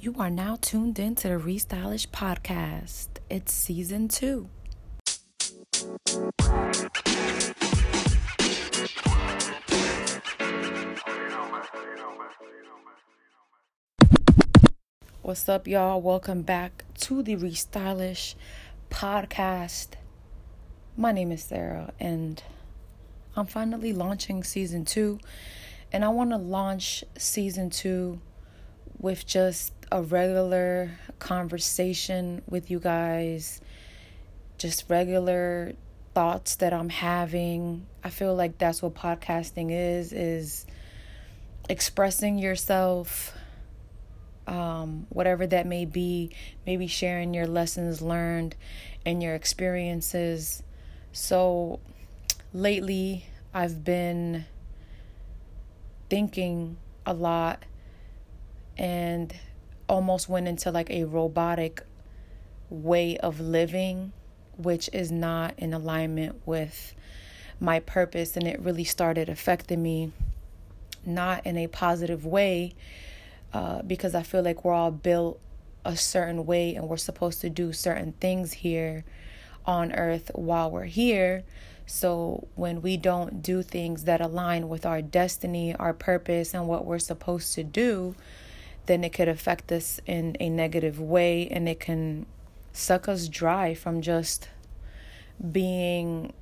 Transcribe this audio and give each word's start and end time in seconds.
You 0.00 0.14
are 0.16 0.30
now 0.30 0.56
tuned 0.60 1.00
in 1.00 1.16
to 1.16 1.28
the 1.28 1.34
Restylish 1.34 2.06
Podcast. 2.10 3.08
It's 3.28 3.52
season 3.52 4.06
two. 4.06 4.48
What's 15.22 15.48
up, 15.48 15.66
y'all? 15.66 16.00
Welcome 16.00 16.42
back 16.42 16.84
to 17.00 17.24
the 17.24 17.34
Restylish 17.34 18.36
Podcast. 18.90 19.94
My 20.96 21.10
name 21.10 21.32
is 21.32 21.42
Sara, 21.42 21.92
and 21.98 22.40
I'm 23.34 23.46
finally 23.46 23.92
launching 23.92 24.44
season 24.44 24.84
two. 24.84 25.18
And 25.90 26.04
I 26.04 26.08
want 26.10 26.30
to 26.30 26.36
launch 26.36 27.02
season 27.16 27.70
two 27.70 28.20
with 29.00 29.26
just 29.26 29.72
a 29.90 30.02
regular 30.02 30.90
conversation 31.18 32.42
with 32.48 32.70
you 32.70 32.80
guys, 32.80 33.60
just 34.58 34.88
regular 34.88 35.72
thoughts 36.14 36.56
that 36.56 36.72
I'm 36.72 36.88
having. 36.88 37.86
I 38.02 38.10
feel 38.10 38.34
like 38.34 38.58
that's 38.58 38.82
what 38.82 38.94
podcasting 38.94 39.70
is 39.70 40.12
is 40.12 40.66
expressing 41.68 42.38
yourself 42.38 43.34
um, 44.48 45.06
whatever 45.10 45.46
that 45.46 45.66
may 45.66 45.84
be, 45.84 46.30
maybe 46.66 46.86
sharing 46.86 47.34
your 47.34 47.46
lessons 47.46 48.00
learned 48.00 48.56
and 49.04 49.22
your 49.22 49.34
experiences. 49.34 50.62
So 51.12 51.80
lately, 52.52 53.26
I've 53.52 53.84
been 53.84 54.46
thinking 56.08 56.78
a 57.04 57.12
lot 57.12 57.64
and 58.78 59.34
almost 59.88 60.28
went 60.28 60.48
into 60.48 60.70
like 60.70 60.90
a 60.90 61.04
robotic 61.04 61.82
way 62.70 63.16
of 63.18 63.40
living, 63.40 64.12
which 64.56 64.90
is 64.92 65.10
not 65.10 65.54
in 65.58 65.72
alignment 65.72 66.40
with 66.46 66.94
my 67.60 67.80
purpose. 67.80 68.36
And 68.36 68.46
it 68.46 68.60
really 68.60 68.84
started 68.84 69.28
affecting 69.28 69.82
me, 69.82 70.12
not 71.04 71.46
in 71.46 71.56
a 71.56 71.66
positive 71.66 72.26
way, 72.26 72.74
uh, 73.52 73.82
because 73.82 74.14
I 74.14 74.22
feel 74.22 74.42
like 74.42 74.64
we're 74.64 74.74
all 74.74 74.90
built 74.90 75.40
a 75.84 75.96
certain 75.96 76.44
way 76.44 76.74
and 76.74 76.88
we're 76.88 76.96
supposed 76.96 77.40
to 77.40 77.48
do 77.48 77.72
certain 77.72 78.12
things 78.12 78.52
here 78.52 79.04
on 79.64 79.92
earth 79.92 80.30
while 80.34 80.70
we're 80.70 80.84
here. 80.84 81.44
So 81.86 82.46
when 82.54 82.82
we 82.82 82.98
don't 82.98 83.40
do 83.40 83.62
things 83.62 84.04
that 84.04 84.20
align 84.20 84.68
with 84.68 84.84
our 84.84 85.00
destiny, 85.00 85.74
our 85.74 85.94
purpose, 85.94 86.52
and 86.52 86.68
what 86.68 86.84
we're 86.84 86.98
supposed 86.98 87.54
to 87.54 87.64
do, 87.64 88.14
then 88.88 89.04
it 89.04 89.12
could 89.12 89.28
affect 89.28 89.70
us 89.70 90.00
in 90.06 90.34
a 90.40 90.48
negative 90.48 90.98
way 90.98 91.46
and 91.48 91.68
it 91.68 91.78
can 91.78 92.24
suck 92.72 93.06
us 93.06 93.28
dry 93.28 93.74
from 93.74 94.00
just 94.00 94.48
being 95.52 96.32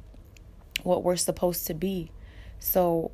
what 0.84 1.02
we're 1.02 1.16
supposed 1.16 1.66
to 1.66 1.74
be. 1.74 2.12
So, 2.60 3.10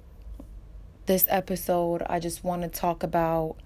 this 1.07 1.25
episode, 1.31 2.03
I 2.09 2.21
just 2.21 2.45
want 2.45 2.63
to 2.63 2.69
talk 2.69 3.03
about 3.03 3.57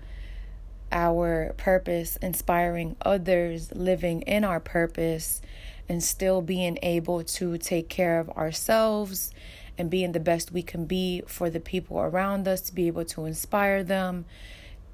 our 0.92 1.52
purpose, 1.56 2.16
inspiring 2.16 2.94
others, 3.02 3.74
living 3.74 4.22
in 4.22 4.44
our 4.44 4.60
purpose, 4.60 5.42
and 5.88 6.02
still 6.02 6.42
being 6.42 6.78
able 6.80 7.24
to 7.24 7.58
take 7.58 7.88
care 7.88 8.20
of 8.20 8.30
ourselves 8.30 9.32
and 9.76 9.90
being 9.90 10.12
the 10.12 10.20
best 10.20 10.52
we 10.52 10.62
can 10.62 10.86
be 10.86 11.22
for 11.26 11.50
the 11.50 11.60
people 11.60 11.98
around 11.98 12.46
us, 12.46 12.60
to 12.62 12.74
be 12.74 12.86
able 12.86 13.04
to 13.04 13.24
inspire 13.24 13.82
them 13.82 14.24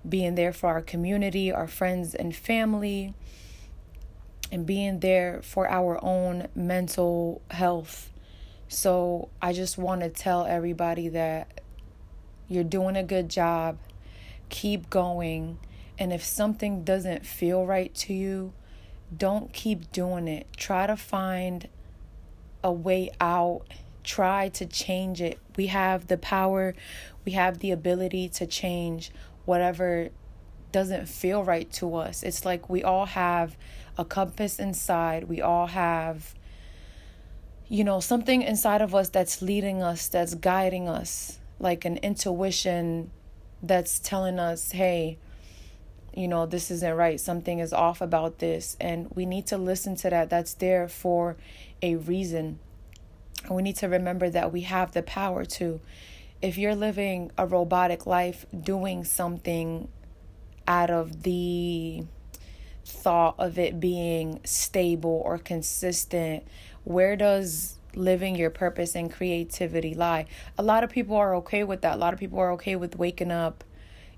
being 0.08 0.34
there 0.34 0.52
for 0.52 0.68
our 0.68 0.82
community, 0.82 1.52
our 1.52 1.66
friends 1.66 2.14
and 2.14 2.34
family, 2.34 3.14
and 4.50 4.66
being 4.66 5.00
there 5.00 5.40
for 5.42 5.68
our 5.68 5.98
own 6.04 6.48
mental 6.54 7.40
health. 7.50 8.10
So 8.68 9.28
I 9.40 9.52
just 9.52 9.78
want 9.78 10.02
to 10.02 10.08
tell 10.08 10.44
everybody 10.44 11.08
that 11.08 11.60
you're 12.48 12.64
doing 12.64 12.96
a 12.96 13.02
good 13.02 13.28
job. 13.28 13.78
Keep 14.48 14.90
going. 14.90 15.58
And 15.98 16.12
if 16.12 16.24
something 16.24 16.84
doesn't 16.84 17.24
feel 17.24 17.64
right 17.64 17.94
to 17.96 18.12
you, 18.12 18.52
don't 19.16 19.52
keep 19.52 19.92
doing 19.92 20.28
it. 20.28 20.46
Try 20.56 20.86
to 20.86 20.96
find 20.96 21.68
a 22.64 22.72
way 22.72 23.10
out. 23.20 23.62
Try 24.04 24.48
to 24.50 24.66
change 24.66 25.20
it. 25.20 25.38
We 25.56 25.66
have 25.68 26.08
the 26.08 26.18
power, 26.18 26.74
we 27.24 27.32
have 27.32 27.58
the 27.60 27.70
ability 27.70 28.28
to 28.30 28.46
change 28.46 29.12
whatever 29.44 30.08
doesn't 30.72 31.06
feel 31.06 31.44
right 31.44 31.70
to 31.72 31.94
us. 31.96 32.22
It's 32.22 32.44
like 32.44 32.68
we 32.68 32.82
all 32.82 33.06
have 33.06 33.56
a 33.98 34.04
compass 34.04 34.58
inside. 34.58 35.24
We 35.24 35.40
all 35.40 35.68
have 35.68 36.34
you 37.68 37.84
know 37.84 38.00
something 38.00 38.42
inside 38.42 38.82
of 38.82 38.94
us 38.94 39.08
that's 39.08 39.40
leading 39.40 39.82
us, 39.82 40.08
that's 40.08 40.34
guiding 40.34 40.88
us, 40.88 41.38
like 41.58 41.84
an 41.84 41.98
intuition 41.98 43.10
that's 43.62 43.98
telling 43.98 44.38
us, 44.38 44.72
"Hey, 44.72 45.18
you 46.14 46.28
know, 46.28 46.44
this 46.46 46.70
isn't 46.70 46.94
right. 46.94 47.20
Something 47.20 47.60
is 47.60 47.72
off 47.72 48.00
about 48.00 48.38
this." 48.38 48.76
And 48.80 49.10
we 49.14 49.24
need 49.24 49.46
to 49.46 49.58
listen 49.58 49.94
to 49.96 50.10
that. 50.10 50.30
That's 50.30 50.54
there 50.54 50.88
for 50.88 51.36
a 51.80 51.96
reason. 51.96 52.58
And 53.44 53.56
we 53.56 53.62
need 53.62 53.76
to 53.76 53.88
remember 53.88 54.30
that 54.30 54.52
we 54.52 54.62
have 54.62 54.92
the 54.92 55.02
power 55.02 55.44
to 55.44 55.80
if 56.42 56.58
you're 56.58 56.74
living 56.74 57.30
a 57.38 57.46
robotic 57.46 58.04
life 58.04 58.44
doing 58.52 59.04
something 59.04 59.88
out 60.66 60.90
of 60.90 61.22
the 61.22 62.04
thought 62.84 63.36
of 63.38 63.58
it 63.58 63.78
being 63.78 64.40
stable 64.44 65.22
or 65.24 65.38
consistent, 65.38 66.44
where 66.82 67.14
does 67.14 67.78
living 67.94 68.34
your 68.34 68.50
purpose 68.50 68.96
and 68.96 69.12
creativity 69.12 69.94
lie? 69.94 70.26
A 70.58 70.62
lot 70.62 70.82
of 70.82 70.90
people 70.90 71.16
are 71.16 71.36
okay 71.36 71.62
with 71.62 71.82
that. 71.82 71.94
A 71.94 71.98
lot 71.98 72.12
of 72.12 72.18
people 72.18 72.40
are 72.40 72.50
okay 72.52 72.74
with 72.74 72.96
waking 72.96 73.30
up, 73.30 73.62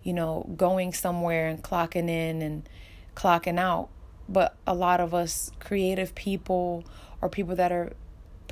you 0.03 0.15
know, 0.15 0.49
going 0.57 0.95
somewhere 0.95 1.47
and 1.49 1.63
clocking 1.63 2.09
in 2.09 2.41
and 2.41 2.69
clocking 3.15 3.59
out. 3.59 3.91
But 4.31 4.57
a 4.67 4.75
lot 4.75 5.01
of 5.01 5.13
us 5.13 5.51
creative 5.61 6.15
people 6.15 6.85
or 7.21 7.29
people 7.29 7.55
that 7.57 7.71
are 7.71 7.93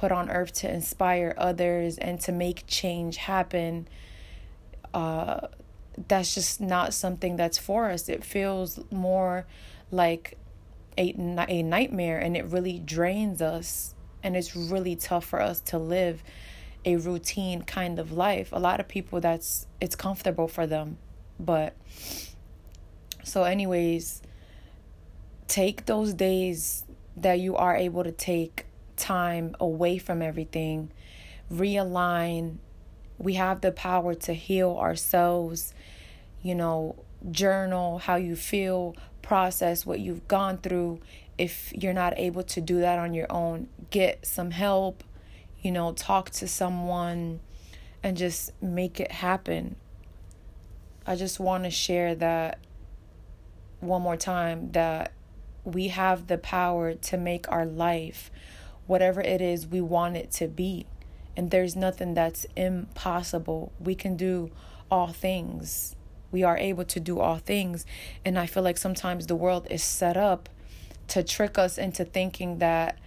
put 0.02 0.10
on 0.10 0.28
earth 0.30 0.52
to 0.52 0.68
inspire 0.68 1.32
others 1.38 1.96
and 1.96 2.18
to 2.18 2.32
make 2.32 2.64
change 2.66 3.18
happen, 3.18 3.86
uh, 4.92 5.46
that's 6.08 6.34
just 6.34 6.60
not 6.60 6.92
something 6.92 7.36
that's 7.36 7.56
for 7.56 7.88
us. 7.88 8.08
It 8.08 8.24
feels 8.24 8.80
more 8.90 9.46
like 9.92 10.36
a, 10.98 11.14
a 11.48 11.62
nightmare 11.62 12.18
and 12.18 12.36
it 12.36 12.44
really 12.46 12.80
drains 12.80 13.40
us. 13.40 13.94
And 14.24 14.36
it's 14.36 14.56
really 14.56 14.96
tough 14.96 15.24
for 15.24 15.40
us 15.40 15.60
to 15.60 15.78
live 15.78 16.24
a 16.84 16.96
routine 16.96 17.62
kind 17.62 18.00
of 18.00 18.10
life. 18.10 18.50
A 18.50 18.58
lot 18.58 18.80
of 18.80 18.88
people 18.88 19.20
that's 19.20 19.68
it's 19.80 19.94
comfortable 19.94 20.48
for 20.48 20.66
them. 20.66 20.98
But 21.38 21.76
so 23.22 23.44
anyways, 23.44 24.20
take 25.46 25.86
those 25.86 26.12
days 26.12 26.82
that 27.16 27.38
you 27.38 27.54
are 27.54 27.76
able 27.76 28.02
to 28.02 28.10
take 28.10 28.66
time 29.02 29.56
away 29.58 29.98
from 29.98 30.22
everything, 30.22 30.90
realign. 31.52 32.58
We 33.18 33.34
have 33.34 33.60
the 33.60 33.72
power 33.72 34.14
to 34.14 34.32
heal 34.32 34.76
ourselves, 34.80 35.74
you 36.40 36.54
know, 36.54 36.96
journal 37.30 37.98
how 37.98 38.14
you 38.14 38.36
feel, 38.36 38.96
process 39.20 39.84
what 39.84 39.98
you've 39.98 40.26
gone 40.28 40.58
through. 40.58 41.00
If 41.36 41.72
you're 41.72 41.92
not 41.92 42.14
able 42.16 42.44
to 42.44 42.60
do 42.60 42.80
that 42.80 42.98
on 42.98 43.12
your 43.12 43.26
own, 43.30 43.68
get 43.90 44.24
some 44.24 44.52
help, 44.52 45.02
you 45.60 45.72
know, 45.72 45.92
talk 45.92 46.30
to 46.30 46.46
someone 46.46 47.40
and 48.04 48.16
just 48.16 48.52
make 48.62 49.00
it 49.00 49.10
happen. 49.10 49.76
I 51.04 51.16
just 51.16 51.40
want 51.40 51.64
to 51.64 51.70
share 51.70 52.14
that 52.16 52.60
one 53.80 54.02
more 54.02 54.16
time 54.16 54.70
that 54.72 55.10
we 55.64 55.88
have 55.88 56.28
the 56.28 56.38
power 56.38 56.94
to 56.94 57.16
make 57.16 57.50
our 57.50 57.66
life 57.66 58.30
whatever 58.86 59.20
it 59.20 59.40
is 59.40 59.66
we 59.66 59.80
want 59.80 60.16
it 60.16 60.30
to 60.32 60.48
be. 60.48 60.86
And 61.36 61.50
there's 61.50 61.74
nothing 61.74 62.14
that's 62.14 62.46
impossible. 62.56 63.72
We 63.80 63.94
can 63.94 64.16
do 64.16 64.50
all 64.90 65.08
things. 65.08 65.96
We 66.30 66.42
are 66.42 66.56
able 66.56 66.84
to 66.84 67.00
do 67.00 67.20
all 67.20 67.38
things. 67.38 67.86
And 68.24 68.38
I 68.38 68.46
feel 68.46 68.62
like 68.62 68.78
sometimes 68.78 69.26
the 69.26 69.36
world 69.36 69.66
is 69.70 69.82
set 69.82 70.16
up 70.16 70.48
to 71.08 71.22
trick 71.22 71.58
us 71.58 71.78
into 71.78 72.04
thinking 72.04 72.58
that 72.58 72.98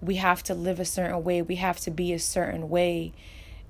we 0.00 0.16
have 0.16 0.42
to 0.44 0.54
live 0.54 0.78
a 0.78 0.84
certain 0.84 1.24
way, 1.24 1.42
we 1.42 1.56
have 1.56 1.78
to 1.80 1.90
be 1.90 2.12
a 2.12 2.18
certain 2.18 2.68
way. 2.68 3.12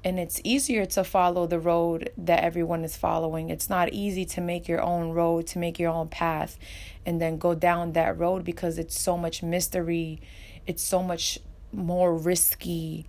And 0.05 0.19
it's 0.21 0.41
easier 0.45 0.87
to 0.87 1.03
follow 1.03 1.47
the 1.47 1.59
road 1.59 2.11
that 2.17 2.45
everyone 2.45 2.85
is 2.85 2.97
following. 2.97 3.51
It's 3.51 3.69
not 3.69 3.93
easy 3.93 4.25
to 4.27 4.41
make 4.41 4.69
your 4.69 4.81
own 4.81 5.11
road, 5.11 5.47
to 5.49 5.59
make 5.59 5.79
your 5.79 5.91
own 5.91 6.09
path, 6.09 6.59
and 7.05 7.21
then 7.21 7.39
go 7.39 7.55
down 7.55 7.93
that 7.93 8.17
road 8.17 8.45
because 8.45 8.79
it's 8.79 8.99
so 8.99 9.17
much 9.17 9.43
mystery 9.43 10.21
it's 10.67 10.83
so 10.83 11.03
much 11.03 11.39
more 11.73 12.15
risky, 12.15 13.07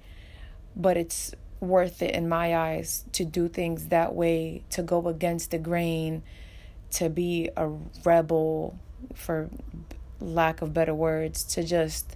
but 0.76 0.98
it's 0.98 1.34
worth 1.60 2.02
it 2.02 2.14
in 2.14 2.30
my 2.30 2.56
eyes 2.56 3.04
to 3.14 3.26
do 3.26 3.48
things 3.48 3.88
that 3.88 4.14
way, 4.14 4.64
to 4.70 4.84
go 4.84 5.08
against 5.08 5.52
the 5.52 5.58
grain, 5.58 6.22
to 6.92 7.10
be 7.10 7.50
a 7.58 7.70
rebel 8.04 8.78
for 9.14 9.50
lack 10.20 10.62
of 10.62 10.74
better 10.74 10.94
words 10.94 11.44
to 11.44 11.64
just 11.64 12.16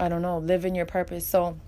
I 0.00 0.08
don't 0.08 0.22
know, 0.22 0.38
live 0.38 0.64
in 0.64 0.76
your 0.76 0.86
purpose. 0.86 1.26
So 1.26 1.58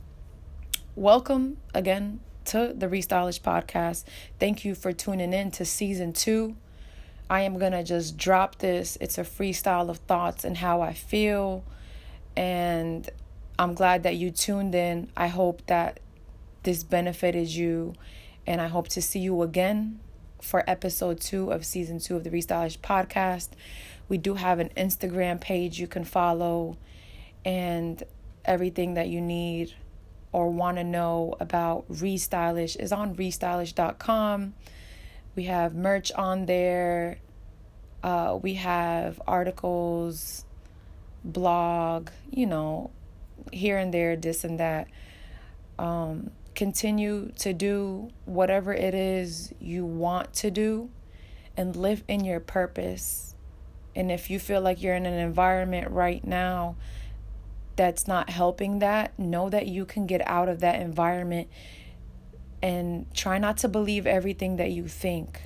welcome 0.94 1.56
again 1.74 2.20
to 2.44 2.72
the 2.76 2.86
Restylish 2.86 3.40
podcast. 3.40 4.04
Thank 4.38 4.64
you 4.64 4.76
for 4.76 4.92
tuning 4.92 5.32
in 5.32 5.50
to 5.52 5.64
season 5.64 6.12
2. 6.12 6.54
I 7.28 7.40
am 7.40 7.58
going 7.58 7.72
to 7.72 7.82
just 7.82 8.16
drop 8.16 8.58
this. 8.58 8.96
It's 9.00 9.18
a 9.18 9.22
freestyle 9.22 9.88
of 9.88 9.98
thoughts 9.98 10.44
and 10.44 10.58
how 10.58 10.80
I 10.80 10.92
feel 10.92 11.64
and 12.40 13.10
I'm 13.58 13.74
glad 13.74 14.04
that 14.04 14.16
you 14.16 14.30
tuned 14.30 14.74
in. 14.74 15.10
I 15.14 15.26
hope 15.26 15.66
that 15.66 16.00
this 16.62 16.82
benefited 16.84 17.48
you 17.48 17.92
and 18.46 18.62
I 18.62 18.68
hope 18.68 18.88
to 18.88 19.02
see 19.02 19.18
you 19.18 19.42
again 19.42 20.00
for 20.40 20.64
episode 20.66 21.20
two 21.20 21.52
of 21.52 21.66
season 21.66 21.98
two 21.98 22.16
of 22.16 22.24
the 22.24 22.30
Restylish 22.30 22.78
podcast. 22.78 23.50
We 24.08 24.16
do 24.16 24.36
have 24.36 24.58
an 24.58 24.70
Instagram 24.74 25.38
page 25.38 25.78
you 25.78 25.86
can 25.86 26.04
follow, 26.04 26.78
and 27.44 28.02
everything 28.46 28.94
that 28.94 29.08
you 29.08 29.20
need 29.20 29.74
or 30.32 30.48
want 30.48 30.78
to 30.78 30.84
know 30.84 31.36
about 31.40 31.86
Restylish 31.92 32.74
is 32.80 32.90
on 32.90 33.14
restylish.com. 33.16 34.54
We 35.36 35.44
have 35.44 35.74
merch 35.74 36.10
on 36.12 36.46
there. 36.46 37.18
Uh, 38.02 38.38
we 38.40 38.54
have 38.54 39.20
articles, 39.26 40.46
blog, 41.24 42.10
you 42.30 42.46
know, 42.46 42.90
here 43.52 43.78
and 43.78 43.92
there, 43.92 44.16
this 44.16 44.44
and 44.44 44.58
that. 44.60 44.88
Um, 45.78 46.30
continue 46.54 47.32
to 47.38 47.52
do 47.52 48.10
whatever 48.26 48.72
it 48.74 48.94
is 48.94 49.52
you 49.60 49.84
want 49.84 50.32
to 50.34 50.50
do 50.50 50.90
and 51.56 51.74
live 51.76 52.02
in 52.08 52.24
your 52.24 52.40
purpose. 52.40 53.34
And 53.94 54.10
if 54.10 54.30
you 54.30 54.38
feel 54.38 54.60
like 54.60 54.82
you're 54.82 54.94
in 54.94 55.06
an 55.06 55.18
environment 55.18 55.90
right 55.90 56.24
now 56.24 56.76
that's 57.76 58.06
not 58.06 58.30
helping 58.30 58.80
that, 58.80 59.18
know 59.18 59.48
that 59.48 59.66
you 59.66 59.84
can 59.84 60.06
get 60.06 60.26
out 60.26 60.48
of 60.48 60.60
that 60.60 60.80
environment 60.80 61.48
and 62.62 63.06
try 63.14 63.38
not 63.38 63.56
to 63.58 63.68
believe 63.68 64.06
everything 64.06 64.56
that 64.56 64.70
you 64.70 64.86
think. 64.86 65.42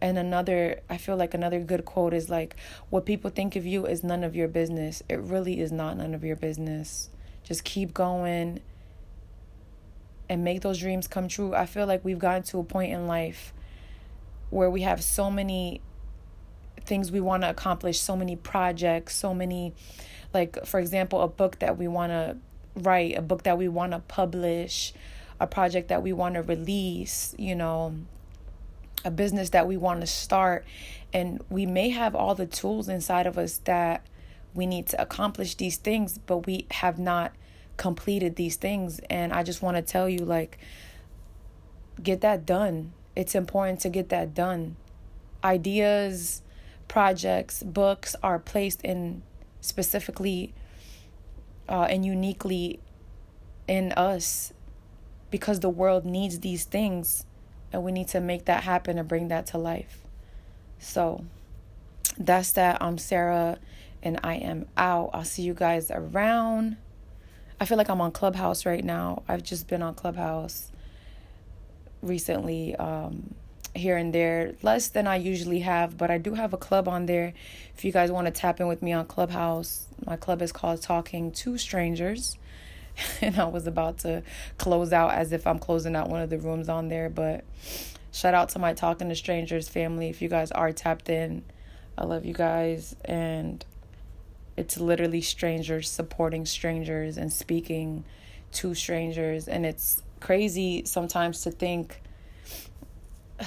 And 0.00 0.16
another, 0.16 0.80
I 0.88 0.96
feel 0.96 1.16
like 1.16 1.34
another 1.34 1.60
good 1.60 1.84
quote 1.84 2.14
is 2.14 2.30
like, 2.30 2.56
what 2.90 3.04
people 3.04 3.30
think 3.30 3.56
of 3.56 3.66
you 3.66 3.86
is 3.86 4.04
none 4.04 4.22
of 4.22 4.36
your 4.36 4.48
business. 4.48 5.02
It 5.08 5.18
really 5.18 5.60
is 5.60 5.72
not 5.72 5.96
none 5.96 6.14
of 6.14 6.22
your 6.22 6.36
business. 6.36 7.10
Just 7.42 7.64
keep 7.64 7.94
going 7.94 8.60
and 10.28 10.44
make 10.44 10.60
those 10.60 10.78
dreams 10.78 11.08
come 11.08 11.26
true. 11.26 11.54
I 11.54 11.66
feel 11.66 11.86
like 11.86 12.04
we've 12.04 12.18
gotten 12.18 12.42
to 12.44 12.60
a 12.60 12.64
point 12.64 12.92
in 12.92 13.06
life 13.06 13.52
where 14.50 14.70
we 14.70 14.82
have 14.82 15.02
so 15.02 15.30
many 15.30 15.80
things 16.84 17.10
we 17.10 17.20
want 17.20 17.42
to 17.42 17.50
accomplish, 17.50 18.00
so 18.00 18.16
many 18.16 18.36
projects, 18.36 19.16
so 19.16 19.34
many, 19.34 19.74
like, 20.32 20.64
for 20.64 20.78
example, 20.78 21.22
a 21.22 21.28
book 21.28 21.58
that 21.58 21.76
we 21.76 21.88
want 21.88 22.10
to 22.12 22.36
write, 22.76 23.16
a 23.16 23.22
book 23.22 23.42
that 23.42 23.58
we 23.58 23.68
want 23.68 23.92
to 23.92 23.98
publish, 24.00 24.92
a 25.40 25.46
project 25.46 25.88
that 25.88 26.02
we 26.02 26.12
want 26.12 26.34
to 26.34 26.42
release, 26.42 27.34
you 27.38 27.54
know, 27.54 27.94
a 29.08 29.10
business 29.10 29.50
that 29.50 29.66
we 29.66 29.76
want 29.76 30.02
to 30.02 30.06
start. 30.06 30.64
And 31.12 31.42
we 31.48 31.64
may 31.64 31.88
have 31.88 32.14
all 32.14 32.34
the 32.34 32.46
tools 32.46 32.88
inside 32.88 33.26
of 33.26 33.38
us 33.38 33.58
that 33.64 34.06
we 34.54 34.66
need 34.66 34.86
to 34.88 35.00
accomplish 35.00 35.54
these 35.54 35.78
things, 35.78 36.18
but 36.18 36.46
we 36.46 36.66
have 36.70 36.98
not 36.98 37.32
completed 37.78 38.36
these 38.36 38.56
things 38.56 38.98
and 39.08 39.32
I 39.32 39.44
just 39.44 39.62
want 39.62 39.76
to 39.76 39.82
tell 39.82 40.08
you 40.08 40.18
like 40.18 40.58
get 42.02 42.20
that 42.20 42.44
done. 42.44 42.92
It's 43.16 43.34
important 43.34 43.80
to 43.80 43.88
get 43.88 44.08
that 44.10 44.34
done. 44.34 44.76
Ideas, 45.42 46.42
projects, 46.88 47.62
books 47.62 48.14
are 48.22 48.38
placed 48.40 48.82
in 48.82 49.22
specifically 49.60 50.54
uh, 51.68 51.86
and 51.88 52.04
uniquely 52.04 52.80
in 53.68 53.92
us 53.92 54.52
because 55.30 55.60
the 55.60 55.70
world 55.70 56.04
needs 56.04 56.40
these 56.40 56.64
things 56.64 57.24
and 57.72 57.82
we 57.82 57.92
need 57.92 58.08
to 58.08 58.20
make 58.20 58.46
that 58.46 58.64
happen 58.64 58.98
and 58.98 59.08
bring 59.08 59.28
that 59.28 59.46
to 59.48 59.58
life. 59.58 60.02
So 60.78 61.24
that's 62.18 62.52
that. 62.52 62.82
I'm 62.82 62.98
Sara 62.98 63.58
and 64.02 64.20
I 64.22 64.34
am 64.36 64.66
out. 64.76 65.10
I'll 65.12 65.24
see 65.24 65.42
you 65.42 65.54
guys 65.54 65.90
around. 65.90 66.76
I 67.60 67.64
feel 67.64 67.78
like 67.78 67.90
I'm 67.90 68.00
on 68.00 68.12
Clubhouse 68.12 68.64
right 68.64 68.84
now. 68.84 69.22
I've 69.28 69.42
just 69.42 69.66
been 69.66 69.82
on 69.82 69.94
Clubhouse 69.94 70.70
recently, 72.02 72.76
um, 72.76 73.34
here 73.74 73.96
and 73.96 74.12
there, 74.12 74.54
less 74.62 74.88
than 74.88 75.06
I 75.06 75.16
usually 75.16 75.60
have, 75.60 75.96
but 75.96 76.10
I 76.10 76.18
do 76.18 76.34
have 76.34 76.52
a 76.52 76.56
club 76.56 76.88
on 76.88 77.06
there. 77.06 77.34
If 77.76 77.84
you 77.84 77.92
guys 77.92 78.10
want 78.10 78.26
to 78.26 78.30
tap 78.30 78.60
in 78.60 78.66
with 78.66 78.82
me 78.82 78.92
on 78.92 79.06
Clubhouse, 79.06 79.86
my 80.06 80.16
club 80.16 80.42
is 80.42 80.52
called 80.52 80.82
Talking 80.82 81.30
to 81.32 81.58
Strangers. 81.58 82.36
and 83.22 83.38
I 83.38 83.44
was 83.46 83.66
about 83.66 83.98
to 83.98 84.22
close 84.56 84.92
out 84.92 85.12
as 85.12 85.32
if 85.32 85.46
I'm 85.46 85.58
closing 85.58 85.96
out 85.96 86.08
one 86.08 86.22
of 86.22 86.30
the 86.30 86.38
rooms 86.38 86.68
on 86.68 86.88
there, 86.88 87.08
but 87.08 87.44
shout 88.12 88.34
out 88.34 88.50
to 88.50 88.58
my 88.58 88.74
Talking 88.74 89.08
to 89.08 89.14
Strangers 89.14 89.68
family. 89.68 90.08
If 90.08 90.22
you 90.22 90.28
guys 90.28 90.50
are 90.52 90.72
tapped 90.72 91.08
in, 91.08 91.42
I 91.96 92.04
love 92.04 92.24
you 92.24 92.34
guys. 92.34 92.96
And 93.04 93.64
it's 94.56 94.78
literally 94.78 95.20
strangers 95.20 95.90
supporting 95.90 96.46
strangers 96.46 97.16
and 97.16 97.32
speaking 97.32 98.04
to 98.52 98.74
strangers. 98.74 99.48
And 99.48 99.64
it's 99.64 100.02
crazy 100.20 100.82
sometimes 100.84 101.42
to 101.42 101.50
think 101.50 102.00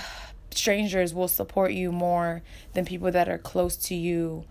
strangers 0.51 1.13
will 1.13 1.27
support 1.27 1.71
you 1.71 1.92
more 1.92 2.44
than 2.74 2.86
people 2.86 3.12
that 3.12 3.27
are 3.27 3.38
close 3.38 3.75
to 3.75 3.95
you 3.95 4.45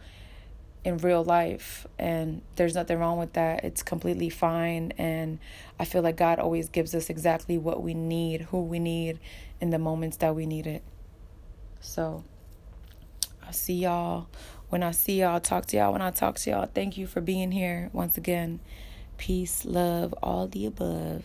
in 0.83 0.97
real 0.99 1.23
life 1.23 1.87
and 1.99 2.41
there's 2.57 2.75
nothing 2.75 2.99
wrong 2.99 3.19
with 3.19 3.35
that 3.35 3.63
it's 3.65 3.83
completely 3.83 4.31
fine 4.31 4.93
and 4.97 5.39
i 5.79 5.85
feel 5.85 6.01
like 6.01 6.17
god 6.17 6.39
always 6.39 6.71
gives 6.71 6.95
us 6.95 7.11
exactly 7.11 7.59
what 7.59 7.83
we 7.83 7.93
need 7.93 8.43
who 8.51 8.63
we 8.63 8.79
need 8.79 9.19
in 9.61 9.69
the 9.69 9.79
moments 9.79 10.17
that 10.17 10.35
we 10.35 10.47
need 10.47 10.67
it 10.67 10.83
so 11.81 12.25
i'll 13.45 13.53
see 13.53 13.75
y'all 13.75 14.27
when 14.71 14.85
I 14.85 14.93
see 14.93 15.21
y'all, 15.21 15.41
talk 15.41 15.67
to 15.67 15.77
y'all 15.77 15.93
when 15.93 16.01
I 16.01 16.13
talk 16.13 16.39
to 16.39 16.51
y'all. 16.51 16.71
Thank 16.73 16.97
you 16.97 17.09
for 17.09 17.21
being 17.21 17.51
here 17.51 17.91
once 17.93 18.17
again. 18.17 18.61
Peace, 19.19 19.65
love, 19.65 20.15
all 20.23 20.47
the 20.47 20.65
above. 20.65 21.25